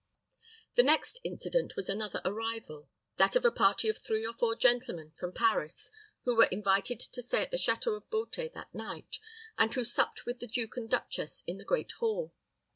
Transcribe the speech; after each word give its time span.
The 0.73 0.81
next 0.81 1.19
incident 1.23 1.75
was 1.75 1.87
another 1.87 2.23
arrival, 2.25 2.89
that 3.17 3.35
of 3.35 3.45
a 3.45 3.51
party 3.51 3.87
of 3.87 3.99
three 3.99 4.25
or 4.25 4.33
four 4.33 4.55
gentlemen 4.55 5.11
from 5.11 5.31
Paris 5.31 5.91
who 6.23 6.35
were 6.35 6.45
invited 6.47 6.99
to 7.01 7.21
stay 7.21 7.43
at 7.43 7.51
the 7.51 7.57
château 7.57 7.95
of 7.97 8.09
Beauté 8.09 8.51
that 8.53 8.73
night, 8.73 9.17
and 9.59 9.71
who 9.71 9.85
supped 9.85 10.25
with 10.25 10.39
the 10.39 10.47
duke 10.47 10.75
and 10.75 10.89
duchess 10.89 11.43
in 11.45 11.59
the 11.59 11.65
great 11.65 11.91
hall. 11.99 12.33